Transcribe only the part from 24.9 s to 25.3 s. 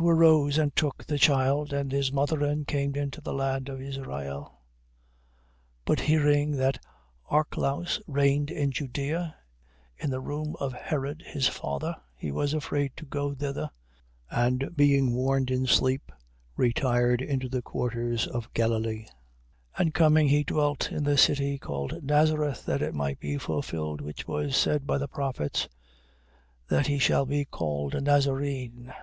the